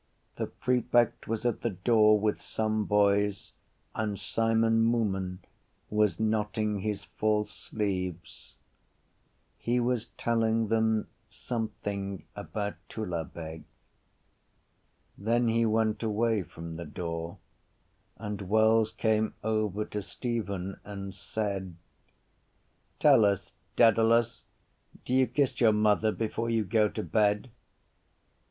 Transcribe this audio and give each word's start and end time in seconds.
The 0.37 0.47
prefect 0.47 1.27
was 1.27 1.45
at 1.45 1.61
the 1.61 1.69
door 1.69 2.19
with 2.19 2.41
some 2.41 2.85
boys 2.85 3.51
and 3.93 4.17
Simon 4.17 4.83
Moonan 4.83 5.41
was 5.91 6.19
knotting 6.19 6.79
his 6.79 7.03
false 7.03 7.51
sleeves. 7.51 8.55
He 9.59 9.79
was 9.79 10.07
telling 10.17 10.69
them 10.69 11.07
something 11.29 12.25
about 12.35 12.77
Tullabeg. 12.89 13.63
Then 15.19 15.49
he 15.49 15.67
went 15.67 16.01
away 16.01 16.41
from 16.41 16.77
the 16.77 16.85
door 16.85 17.37
and 18.17 18.41
Wells 18.49 18.91
came 18.91 19.35
over 19.43 19.85
to 19.85 20.01
Stephen 20.01 20.79
and 20.83 21.13
said: 21.13 21.75
—Tell 22.99 23.23
us, 23.23 23.51
Dedalus, 23.75 24.41
do 25.05 25.13
you 25.13 25.27
kiss 25.27 25.61
your 25.61 25.73
mother 25.73 26.11
before 26.11 26.49
you 26.49 26.63
go 26.63 26.89
to 26.89 27.03
bed? 27.03 27.51